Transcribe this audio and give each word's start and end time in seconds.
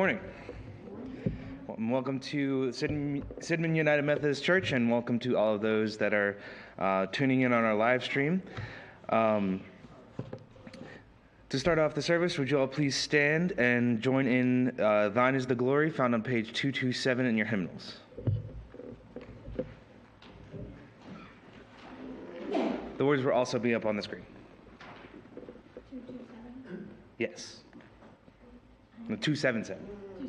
Good 0.00 0.16
morning. 1.76 1.90
Welcome 1.92 2.20
to 2.20 2.70
Sidman 2.70 3.22
Sidman 3.40 3.76
United 3.76 4.00
Methodist 4.00 4.42
Church, 4.42 4.72
and 4.72 4.90
welcome 4.90 5.18
to 5.18 5.36
all 5.36 5.56
of 5.56 5.60
those 5.60 5.98
that 5.98 6.14
are 6.14 6.38
uh, 6.78 7.04
tuning 7.12 7.42
in 7.42 7.52
on 7.52 7.64
our 7.64 7.74
live 7.74 8.02
stream. 8.02 8.42
Um, 9.10 9.60
to 11.50 11.58
start 11.58 11.78
off 11.78 11.92
the 11.92 12.00
service, 12.00 12.38
would 12.38 12.50
you 12.50 12.58
all 12.58 12.66
please 12.66 12.96
stand 12.96 13.52
and 13.58 14.00
join 14.00 14.26
in 14.26 14.80
uh, 14.80 15.10
Thine 15.10 15.34
is 15.34 15.46
the 15.46 15.54
Glory, 15.54 15.90
found 15.90 16.14
on 16.14 16.22
page 16.22 16.54
227 16.54 17.26
in 17.26 17.36
your 17.36 17.44
hymnals. 17.44 17.98
The 22.96 23.04
words 23.04 23.22
will 23.22 23.32
also 23.32 23.58
be 23.58 23.74
up 23.74 23.84
on 23.84 23.96
the 23.96 24.02
screen. 24.02 24.24
Yes. 27.18 27.60
No, 29.08 29.16
277. 29.16 29.78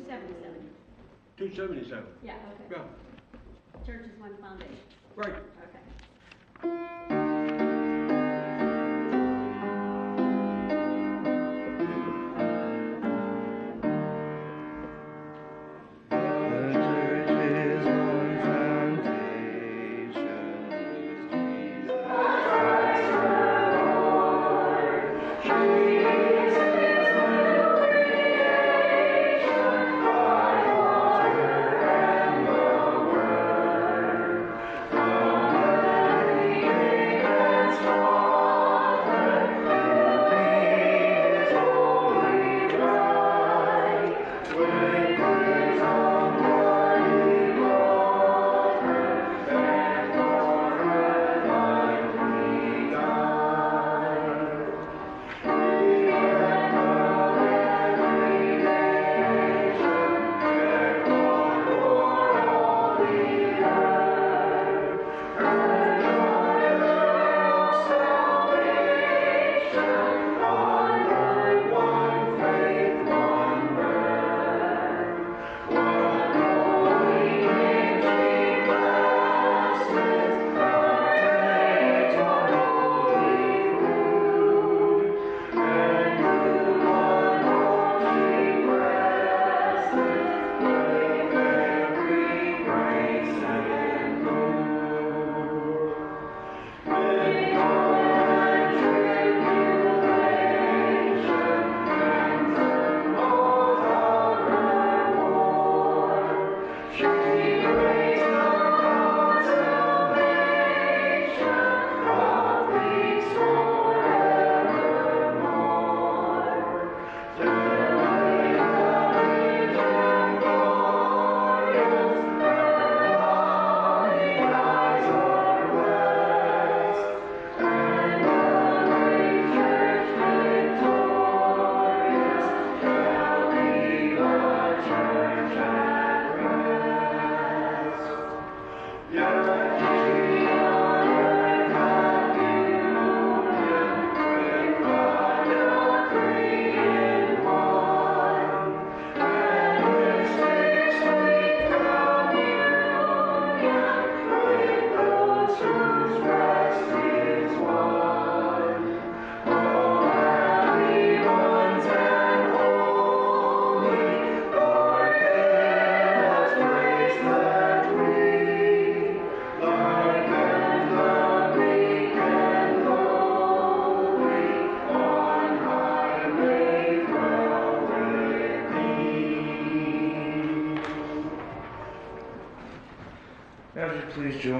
277. 0.06 0.70
277. 1.36 2.04
Yeah, 2.22 2.34
Yeah, 2.70 2.76
okay. 2.76 2.82
Church 3.86 4.04
is 4.06 4.20
one 4.20 4.36
foundation. 4.38 4.76
right. 5.16 5.34
Okay. 6.64 7.21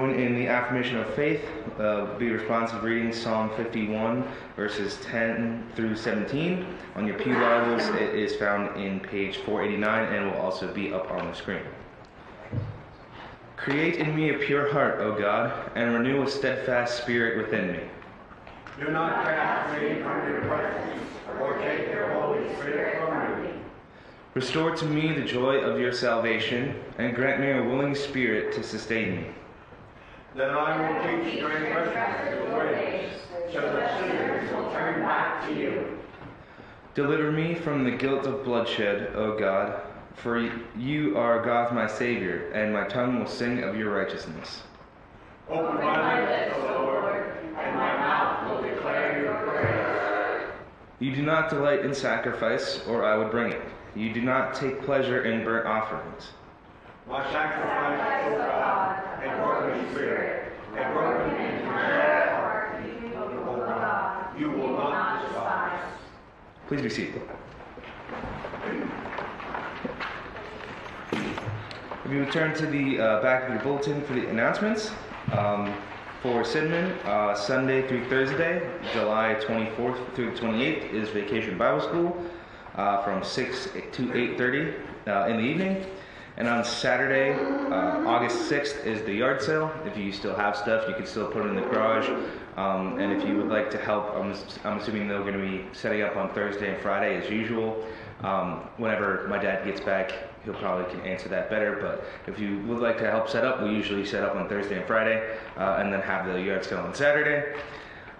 Join 0.02 0.18
in 0.18 0.34
the 0.34 0.48
affirmation 0.48 0.96
of 0.96 1.14
faith? 1.14 1.44
Uh, 1.78 2.06
be 2.18 2.30
responsive 2.30 2.82
reading 2.82 3.12
Psalm 3.12 3.50
51, 3.56 4.26
verses 4.56 4.98
10 5.02 5.64
through 5.76 5.94
17. 5.94 6.66
On 6.96 7.06
your 7.06 7.16
Pew 7.18 7.34
Bibles, 7.34 7.86
it 7.90 8.14
is 8.14 8.34
found 8.34 8.76
in 8.80 8.98
page 8.98 9.36
489 9.38 10.12
and 10.12 10.26
will 10.26 10.40
also 10.40 10.72
be 10.72 10.92
up 10.92 11.10
on 11.12 11.26
the 11.26 11.34
screen. 11.34 11.62
Create 13.56 13.96
in 13.96 14.16
me 14.16 14.30
a 14.30 14.38
pure 14.38 14.72
heart, 14.72 14.98
O 14.98 15.16
God, 15.16 15.70
and 15.76 15.94
renew 15.94 16.22
a 16.24 16.28
steadfast 16.28 17.00
spirit 17.00 17.38
within 17.38 17.72
me. 17.72 17.80
Do 18.80 18.90
not 18.90 19.24
cast 19.24 19.80
me 19.80 20.02
from 20.02 20.28
your 20.28 20.40
presence, 20.42 21.02
or 21.40 21.58
take 21.58 21.88
your 21.92 22.12
Holy 22.14 22.52
Spirit 22.56 22.98
from 22.98 23.44
me. 23.44 23.50
Restore 24.34 24.74
to 24.74 24.84
me 24.84 25.12
the 25.12 25.24
joy 25.24 25.60
of 25.60 25.78
your 25.78 25.92
salvation, 25.92 26.74
and 26.98 27.14
grant 27.14 27.40
me 27.40 27.52
a 27.52 27.62
willing 27.62 27.94
spirit 27.94 28.52
to 28.54 28.64
sustain 28.64 29.16
me. 29.16 29.26
Then 30.34 30.50
I 30.50 30.80
will 30.80 31.24
teach 31.24 31.40
transgressors 31.40 32.38
your 32.38 32.56
ways, 32.56 33.12
so 33.52 33.60
that 33.60 34.00
sinners 34.00 34.50
will 34.50 34.70
turn 34.72 35.02
back 35.02 35.46
to 35.46 35.54
you. 35.54 35.98
Deliver 36.94 37.30
me 37.30 37.54
from 37.54 37.84
the 37.84 37.90
guilt 37.90 38.26
of 38.26 38.42
bloodshed, 38.42 39.14
O 39.14 39.38
God, 39.38 39.82
for 40.14 40.50
you 40.76 41.18
are 41.18 41.42
God 41.42 41.74
my 41.74 41.86
Savior, 41.86 42.50
and 42.52 42.72
my 42.72 42.84
tongue 42.84 43.18
will 43.18 43.26
sing 43.26 43.62
of 43.62 43.76
your 43.76 43.94
righteousness. 43.94 44.62
Open 45.50 45.76
my 45.76 46.20
lips, 46.26 46.56
O 46.56 46.82
Lord, 46.82 47.34
and 47.58 47.76
my 47.76 47.96
mouth 47.96 48.50
will 48.50 48.62
declare 48.68 49.22
your 49.22 49.34
praise. 49.34 50.52
You 50.98 51.14
do 51.14 51.22
not 51.22 51.50
delight 51.50 51.84
in 51.84 51.94
sacrifice, 51.94 52.80
or 52.86 53.04
I 53.04 53.16
would 53.16 53.30
bring 53.30 53.52
it. 53.52 53.62
You 53.94 54.14
do 54.14 54.22
not 54.22 54.54
take 54.54 54.82
pleasure 54.82 55.24
in 55.24 55.44
burnt 55.44 55.66
offerings. 55.66 56.30
My 57.06 57.22
sacrifice, 57.30 58.32
O 58.32 58.38
God, 58.38 58.71
a 59.22 59.36
broken 59.36 59.90
spirit, 59.92 60.52
a 60.72 60.92
broken 60.92 61.36
and 61.36 61.64
contrite 61.64 62.28
heart, 62.30 62.82
O 63.16 63.56
God, 63.56 64.40
you 64.40 64.50
will 64.50 64.72
not 64.72 65.22
despise. 65.26 65.80
Please 66.68 66.82
be 66.82 66.88
seated. 66.90 67.22
If 72.04 72.10
you 72.10 72.18
would 72.20 72.32
turn 72.32 72.54
to 72.56 72.66
the 72.66 72.98
uh, 73.00 73.22
back 73.22 73.44
of 73.44 73.54
your 73.54 73.62
bulletin 73.62 74.02
for 74.02 74.14
the 74.14 74.26
announcements, 74.28 74.90
um, 75.32 75.72
for 76.20 76.42
Sidman, 76.42 76.92
uh, 77.04 77.34
Sunday 77.34 77.86
through 77.88 78.08
Thursday, 78.08 78.68
July 78.92 79.36
24th 79.40 80.14
through 80.14 80.32
the 80.34 80.40
28th, 80.40 80.92
is 80.92 81.08
Vacation 81.10 81.56
Bible 81.58 81.80
School. 81.80 82.16
uh, 82.74 83.02
from 83.02 83.22
6 83.22 83.68
to 83.92 84.02
8:30 84.12 84.74
uh, 85.06 85.26
in 85.28 85.36
the 85.36 85.42
evening. 85.42 85.84
And 86.36 86.48
on 86.48 86.64
Saturday, 86.64 87.34
uh, 87.70 88.08
August 88.08 88.50
6th, 88.50 88.86
is 88.86 89.02
the 89.02 89.12
yard 89.12 89.42
sale. 89.42 89.70
If 89.84 89.98
you 89.98 90.12
still 90.12 90.34
have 90.34 90.56
stuff, 90.56 90.88
you 90.88 90.94
can 90.94 91.06
still 91.06 91.26
put 91.26 91.44
it 91.44 91.48
in 91.48 91.56
the 91.56 91.62
garage. 91.62 92.08
Um, 92.56 92.98
and 92.98 93.12
if 93.12 93.28
you 93.28 93.36
would 93.36 93.48
like 93.48 93.70
to 93.72 93.78
help, 93.78 94.14
I'm, 94.14 94.34
I'm 94.64 94.78
assuming 94.78 95.08
they're 95.08 95.20
going 95.20 95.34
to 95.34 95.38
be 95.38 95.64
setting 95.72 96.02
up 96.02 96.16
on 96.16 96.32
Thursday 96.32 96.72
and 96.72 96.82
Friday 96.82 97.16
as 97.16 97.30
usual. 97.30 97.86
Um, 98.22 98.68
whenever 98.78 99.26
my 99.28 99.36
dad 99.36 99.64
gets 99.64 99.80
back, 99.80 100.12
he'll 100.44 100.54
probably 100.54 100.90
can 100.90 101.02
answer 101.06 101.28
that 101.28 101.50
better. 101.50 101.76
But 101.80 102.04
if 102.32 102.40
you 102.40 102.60
would 102.66 102.78
like 102.78 102.96
to 102.98 103.10
help 103.10 103.28
set 103.28 103.44
up, 103.44 103.62
we 103.62 103.70
usually 103.70 104.06
set 104.06 104.22
up 104.22 104.34
on 104.34 104.48
Thursday 104.48 104.78
and 104.78 104.86
Friday, 104.86 105.36
uh, 105.58 105.76
and 105.80 105.92
then 105.92 106.00
have 106.00 106.26
the 106.26 106.40
yard 106.40 106.64
sale 106.64 106.78
on 106.80 106.94
Saturday. 106.94 107.58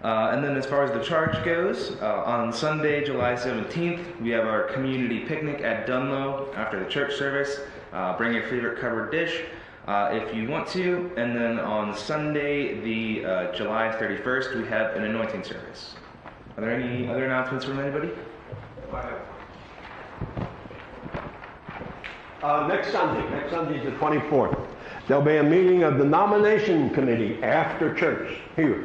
Uh, 0.02 0.30
and 0.32 0.42
then 0.42 0.56
as 0.56 0.66
far 0.66 0.82
as 0.82 0.90
the 0.90 1.02
charge 1.02 1.44
goes, 1.44 1.96
uh, 2.02 2.24
on 2.26 2.52
Sunday, 2.52 3.04
July 3.04 3.34
17th, 3.34 4.20
we 4.20 4.30
have 4.30 4.46
our 4.46 4.64
community 4.64 5.20
picnic 5.20 5.60
at 5.62 5.86
Dunlo 5.86 6.52
after 6.56 6.82
the 6.82 6.90
church 6.90 7.14
service. 7.14 7.60
Uh, 7.92 8.16
bring 8.16 8.32
your 8.32 8.42
favorite 8.44 8.80
covered 8.80 9.12
dish 9.12 9.42
uh, 9.86 10.10
if 10.12 10.34
you 10.34 10.48
want 10.48 10.66
to. 10.68 11.12
And 11.16 11.36
then 11.36 11.60
on 11.60 11.96
Sunday, 11.96 12.80
the 12.80 13.24
uh, 13.24 13.52
July 13.52 13.94
31st, 13.96 14.56
we 14.60 14.66
have 14.68 14.96
an 14.96 15.04
anointing 15.04 15.44
service. 15.44 15.94
Are 16.56 16.62
there 16.62 16.72
any 16.72 17.08
other 17.08 17.24
announcements 17.24 17.64
from 17.64 17.78
anybody? 17.78 18.10
Uh, 22.42 22.66
next 22.66 22.90
Sunday, 22.90 23.30
next 23.30 23.50
Sunday 23.50 23.78
is 23.78 23.84
the 23.84 23.92
24th. 23.92 24.66
There'll 25.06 25.22
be 25.22 25.36
a 25.36 25.44
meeting 25.44 25.84
of 25.84 25.98
the 25.98 26.04
nomination 26.04 26.90
committee 26.90 27.40
after 27.44 27.94
church 27.94 28.36
here. 28.56 28.84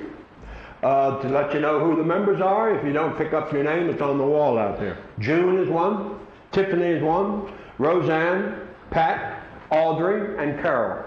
Uh, 0.88 1.22
to 1.22 1.28
let 1.28 1.54
you 1.54 1.60
know 1.60 1.82
who 1.82 1.98
the 1.98 2.04
members 2.04 2.40
are, 2.40 2.74
if 2.74 2.86
you 2.86 2.94
don't 2.94 3.18
pick 3.18 3.34
up 3.34 3.52
your 3.52 3.62
name, 3.62 3.90
it's 3.90 4.02
on 4.02 4.18
the 4.18 4.24
wall 4.26 4.58
out 4.58 4.80
there. 4.80 4.98
June 5.20 5.60
is 5.60 5.68
one, 5.68 6.18
Tiffany 6.54 6.86
is 6.86 7.04
one, 7.04 7.52
Roseanne, 7.78 8.66
Pat, 8.90 9.44
Audrey, 9.70 10.38
and 10.42 10.58
Carol 10.62 11.04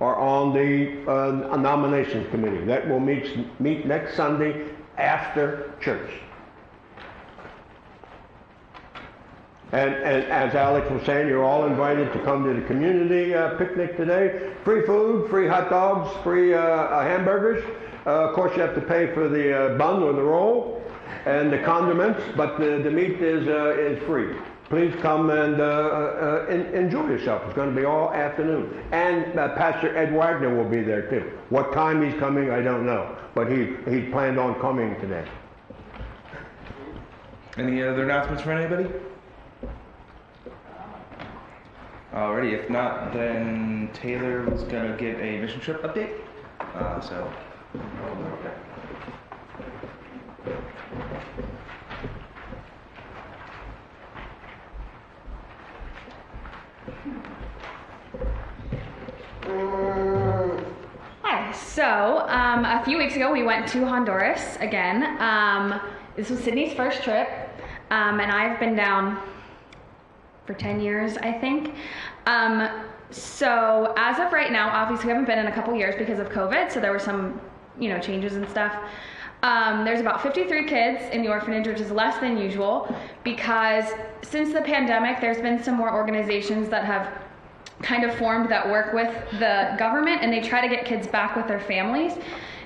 are 0.00 0.16
on 0.16 0.52
the 0.52 1.10
uh, 1.10 1.56
nominations 1.56 2.28
committee. 2.28 2.62
That 2.66 2.86
will 2.86 3.00
meet, 3.00 3.58
meet 3.58 3.86
next 3.86 4.14
Sunday 4.14 4.68
after 4.98 5.72
church. 5.80 6.10
And, 9.72 9.94
and 9.94 10.24
as 10.24 10.54
Alex 10.54 10.90
was 10.90 11.02
saying, 11.06 11.28
you're 11.28 11.44
all 11.44 11.64
invited 11.64 12.12
to 12.12 12.18
come 12.24 12.44
to 12.44 12.52
the 12.60 12.66
community 12.66 13.34
uh, 13.34 13.56
picnic 13.56 13.96
today. 13.96 14.52
Free 14.64 14.84
food, 14.84 15.30
free 15.30 15.48
hot 15.48 15.70
dogs, 15.70 16.14
free 16.22 16.52
uh, 16.52 17.00
hamburgers. 17.00 17.64
Uh, 18.08 18.26
of 18.26 18.34
course, 18.34 18.56
you 18.56 18.62
have 18.62 18.74
to 18.74 18.80
pay 18.80 19.12
for 19.12 19.28
the 19.28 19.74
uh, 19.74 19.76
bun 19.76 20.02
or 20.02 20.14
the 20.14 20.22
roll 20.22 20.82
and 21.26 21.52
the 21.52 21.58
condiments, 21.58 22.22
but 22.38 22.58
the, 22.58 22.80
the 22.82 22.90
meat 22.90 23.20
is, 23.20 23.46
uh, 23.46 23.76
is 23.78 24.02
free. 24.04 24.34
Please 24.70 24.94
come 25.02 25.28
and 25.28 25.60
en- 26.50 26.74
enjoy 26.74 27.06
yourself. 27.06 27.42
It's 27.44 27.54
going 27.54 27.68
to 27.68 27.78
be 27.78 27.84
all 27.84 28.10
afternoon. 28.14 28.82
And 28.92 29.34
Pastor 29.34 29.94
Ed 29.94 30.14
Wagner 30.14 30.56
will 30.56 30.68
be 30.68 30.82
there 30.82 31.10
too. 31.10 31.32
What 31.50 31.74
time 31.74 32.02
he's 32.02 32.18
coming, 32.18 32.50
I 32.50 32.62
don't 32.62 32.86
know, 32.86 33.14
but 33.34 33.52
he, 33.52 33.76
he 33.90 34.00
planned 34.10 34.38
on 34.38 34.58
coming 34.58 34.98
today. 35.00 35.28
Any 37.58 37.82
other 37.82 38.04
announcements 38.04 38.42
from 38.42 38.52
anybody? 38.52 38.88
Alrighty, 42.14 42.52
if 42.52 42.70
not, 42.70 43.12
then 43.12 43.90
Taylor 43.92 44.48
was 44.48 44.62
gonna 44.62 44.96
give 44.96 45.20
a 45.20 45.40
mission 45.40 45.60
trip 45.60 45.82
update. 45.82 46.20
Uh, 46.74 47.00
so. 47.02 47.30
Hi. 47.70 47.80
So, 61.52 62.24
um, 62.28 62.64
a 62.64 62.82
few 62.86 62.96
weeks 62.96 63.16
ago, 63.16 63.30
we 63.30 63.42
went 63.42 63.68
to 63.68 63.86
Honduras 63.86 64.56
again. 64.60 65.20
Um, 65.20 65.78
this 66.16 66.30
was 66.30 66.40
Sydney's 66.40 66.72
first 66.72 67.02
trip, 67.02 67.28
um, 67.90 68.20
and 68.20 68.32
I've 68.32 68.58
been 68.58 68.76
down 68.76 69.20
for 70.46 70.54
10 70.54 70.80
years, 70.80 71.18
I 71.18 71.32
think. 71.32 71.74
Um, 72.24 72.66
so, 73.10 73.94
as 73.96 74.18
of 74.18 74.32
right 74.32 74.52
now, 74.52 74.70
obviously, 74.70 75.06
we 75.06 75.12
haven't 75.12 75.26
been 75.26 75.38
in 75.38 75.46
a 75.46 75.52
couple 75.52 75.74
years 75.74 75.94
because 75.96 76.18
of 76.18 76.28
COVID, 76.28 76.70
so 76.70 76.80
there 76.80 76.92
were 76.92 76.98
some, 76.98 77.40
you 77.78 77.88
know, 77.88 77.98
changes 77.98 78.36
and 78.36 78.48
stuff. 78.48 78.74
Um, 79.42 79.84
there's 79.84 80.00
about 80.00 80.22
53 80.22 80.66
kids 80.66 81.02
in 81.12 81.22
the 81.22 81.28
orphanage, 81.28 81.66
which 81.66 81.80
is 81.80 81.90
less 81.92 82.18
than 82.20 82.36
usual 82.36 82.94
because 83.22 83.92
since 84.22 84.52
the 84.52 84.62
pandemic, 84.62 85.20
there's 85.20 85.40
been 85.40 85.62
some 85.62 85.74
more 85.74 85.92
organizations 85.92 86.68
that 86.70 86.84
have 86.84 87.22
kind 87.82 88.04
of 88.04 88.12
formed 88.16 88.50
that 88.50 88.68
work 88.68 88.92
with 88.92 89.14
the 89.38 89.76
government 89.78 90.22
and 90.22 90.32
they 90.32 90.40
try 90.40 90.60
to 90.60 90.68
get 90.68 90.84
kids 90.84 91.06
back 91.06 91.36
with 91.36 91.46
their 91.46 91.60
families 91.60 92.14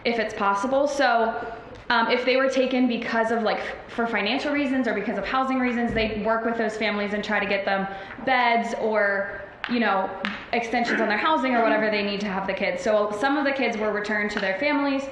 if 0.05 0.19
it's 0.19 0.33
possible. 0.35 0.89
So 0.89 1.55
um, 1.91 2.11
if 2.11 2.25
they 2.25 2.37
were 2.37 2.49
taken 2.49 2.89
because 2.89 3.31
of 3.31 3.43
like 3.43 3.61
for 3.91 4.07
financial 4.07 4.53
reasons 4.53 4.89
or 4.89 4.95
because 4.95 5.19
of 5.19 5.27
housing 5.27 5.59
reasons, 5.59 5.93
they 5.93 6.23
work 6.25 6.47
with 6.47 6.57
those 6.57 6.77
families 6.77 7.13
and 7.13 7.23
try 7.23 7.39
to 7.39 7.47
get 7.47 7.67
them 7.67 7.87
beds 8.25 8.75
or 8.81 9.43
you 9.71 9.79
know 9.79 10.11
extensions 10.53 11.01
on 11.01 11.09
their 11.09 11.19
housing 11.19 11.55
or 11.55 11.63
whatever 11.63 11.91
they 11.91 12.03
need 12.03 12.21
to 12.21 12.27
have 12.27 12.47
the 12.47 12.53
kids. 12.53 12.83
So 12.83 13.17
some 13.19 13.37
of 13.37 13.45
the 13.45 13.53
kids 13.53 13.77
were 13.77 13.93
returned 13.93 14.31
to 14.33 14.41
their 14.41 14.59
families. 14.59 15.05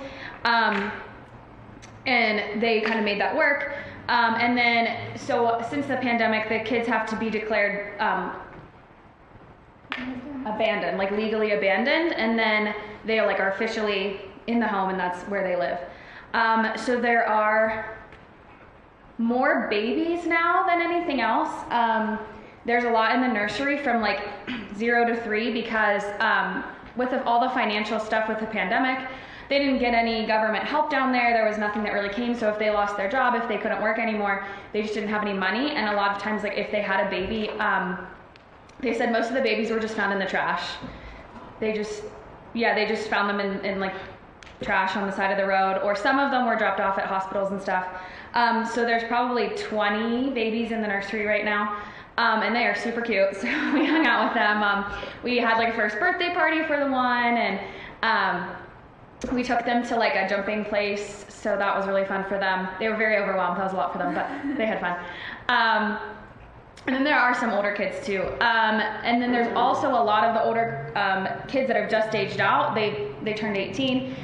Um, 0.44 0.92
and 2.06 2.60
they 2.62 2.80
kind 2.80 2.98
of 2.98 3.04
made 3.04 3.20
that 3.20 3.34
work. 3.36 3.74
Um, 4.08 4.34
and 4.34 4.56
then, 4.56 5.16
so 5.16 5.64
since 5.70 5.86
the 5.86 5.96
pandemic, 5.96 6.48
the 6.48 6.60
kids 6.60 6.88
have 6.88 7.08
to 7.10 7.16
be 7.16 7.30
declared 7.30 8.00
um, 8.00 8.34
abandoned, 10.46 10.98
like 10.98 11.10
legally 11.10 11.52
abandoned, 11.52 12.14
and 12.14 12.38
then 12.38 12.74
they 13.04 13.20
like 13.20 13.38
are 13.38 13.50
officially 13.52 14.20
in 14.46 14.58
the 14.58 14.66
home, 14.66 14.90
and 14.90 14.98
that's 14.98 15.22
where 15.28 15.44
they 15.44 15.56
live. 15.56 15.78
Um, 16.32 16.72
so 16.76 17.00
there 17.00 17.26
are 17.28 17.98
more 19.18 19.68
babies 19.68 20.26
now 20.26 20.66
than 20.66 20.80
anything 20.80 21.20
else. 21.20 21.50
Um, 21.70 22.18
there's 22.64 22.84
a 22.84 22.90
lot 22.90 23.14
in 23.14 23.20
the 23.20 23.28
nursery 23.28 23.78
from 23.78 24.00
like 24.00 24.28
zero 24.80 25.06
to 25.06 25.14
three 25.22 25.52
because 25.52 26.02
um, 26.18 26.64
with 26.96 27.12
all 27.24 27.40
the 27.40 27.50
financial 27.50 28.00
stuff 28.00 28.28
with 28.28 28.40
the 28.40 28.46
pandemic, 28.46 29.08
they 29.48 29.58
didn't 29.58 29.78
get 29.78 29.94
any 29.94 30.26
government 30.26 30.64
help 30.64 30.90
down 30.90 31.12
there. 31.12 31.32
There 31.32 31.46
was 31.46 31.58
nothing 31.58 31.82
that 31.84 31.92
really 31.92 32.08
came. 32.08 32.34
So 32.34 32.48
if 32.48 32.58
they 32.58 32.70
lost 32.70 32.96
their 32.96 33.10
job, 33.10 33.34
if 33.34 33.46
they 33.48 33.58
couldn't 33.58 33.82
work 33.82 33.98
anymore, 33.98 34.46
they 34.72 34.82
just 34.82 34.94
didn't 34.94 35.10
have 35.10 35.22
any 35.22 35.34
money. 35.34 35.72
And 35.72 35.88
a 35.88 35.96
lot 35.96 36.16
of 36.16 36.22
times, 36.22 36.42
like 36.42 36.56
if 36.56 36.70
they 36.70 36.80
had 36.80 37.06
a 37.06 37.10
baby, 37.10 37.50
um, 37.58 38.06
they 38.80 38.96
said 38.96 39.12
most 39.12 39.28
of 39.28 39.34
the 39.34 39.40
babies 39.40 39.70
were 39.70 39.80
just 39.80 39.94
found 39.94 40.12
in 40.12 40.18
the 40.18 40.26
trash. 40.26 40.64
They 41.58 41.72
just, 41.72 42.04
yeah, 42.54 42.74
they 42.74 42.86
just 42.86 43.08
found 43.08 43.28
them 43.28 43.40
in, 43.40 43.64
in 43.64 43.80
like 43.80 43.94
trash 44.62 44.96
on 44.96 45.06
the 45.06 45.14
side 45.14 45.30
of 45.32 45.36
the 45.38 45.46
road, 45.46 45.80
or 45.82 45.96
some 45.96 46.18
of 46.18 46.30
them 46.30 46.46
were 46.46 46.56
dropped 46.56 46.80
off 46.80 46.98
at 46.98 47.06
hospitals 47.06 47.50
and 47.50 47.60
stuff. 47.60 47.86
Um, 48.34 48.64
so 48.64 48.84
there's 48.84 49.04
probably 49.04 49.48
20 49.56 50.30
babies 50.30 50.70
in 50.70 50.80
the 50.80 50.88
nursery 50.88 51.26
right 51.26 51.44
now. 51.44 51.82
Um, 52.20 52.42
and 52.42 52.54
they 52.54 52.66
are 52.66 52.74
super 52.74 53.00
cute. 53.00 53.34
So 53.40 53.46
we 53.72 53.86
hung 53.86 54.06
out 54.06 54.26
with 54.26 54.34
them. 54.34 54.62
Um, 54.62 54.92
we 55.22 55.38
had 55.38 55.56
like 55.56 55.72
a 55.72 55.72
first 55.72 55.98
birthday 55.98 56.34
party 56.34 56.62
for 56.64 56.78
the 56.78 56.90
one, 56.90 57.38
and 57.38 57.58
um, 58.02 58.50
we 59.32 59.42
took 59.42 59.64
them 59.64 59.86
to 59.86 59.96
like 59.96 60.14
a 60.14 60.28
jumping 60.28 60.66
place. 60.66 61.24
So 61.28 61.56
that 61.56 61.74
was 61.74 61.86
really 61.86 62.04
fun 62.04 62.24
for 62.24 62.38
them. 62.38 62.68
They 62.78 62.88
were 62.88 62.96
very 62.96 63.16
overwhelmed. 63.16 63.58
That 63.58 63.64
was 63.64 63.72
a 63.72 63.76
lot 63.76 63.92
for 63.92 63.98
them, 63.98 64.14
but 64.14 64.28
they 64.58 64.66
had 64.66 64.80
fun. 64.80 64.98
Um, 65.48 65.98
and 66.86 66.94
then 66.94 67.04
there 67.04 67.18
are 67.18 67.34
some 67.34 67.50
older 67.50 67.72
kids 67.72 68.04
too. 68.04 68.22
Um, 68.40 68.80
and 69.08 69.20
then 69.20 69.32
there's 69.32 69.54
also 69.56 69.88
a 69.88 70.04
lot 70.12 70.24
of 70.24 70.34
the 70.34 70.42
older 70.42 70.92
um, 70.96 71.26
kids 71.48 71.68
that 71.68 71.76
have 71.76 71.90
just 71.90 72.14
aged 72.14 72.40
out. 72.40 72.74
They 72.74 73.12
they 73.22 73.32
turned 73.32 73.56
18. 73.56 74.14